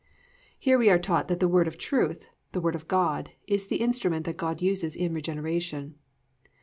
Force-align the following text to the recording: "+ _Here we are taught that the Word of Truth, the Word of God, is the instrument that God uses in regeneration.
"+ 0.33 0.65
_Here 0.65 0.79
we 0.79 0.89
are 0.89 0.97
taught 0.97 1.27
that 1.27 1.39
the 1.39 1.47
Word 1.47 1.67
of 1.67 1.77
Truth, 1.77 2.31
the 2.53 2.59
Word 2.59 2.73
of 2.73 2.87
God, 2.87 3.33
is 3.45 3.67
the 3.67 3.75
instrument 3.81 4.25
that 4.25 4.35
God 4.35 4.59
uses 4.59 4.95
in 4.95 5.13
regeneration. 5.13 5.93